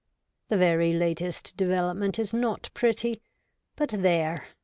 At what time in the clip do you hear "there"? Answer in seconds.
3.89-4.47